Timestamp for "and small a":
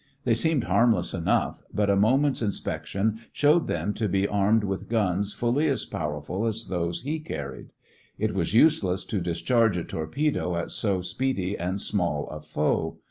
11.55-12.41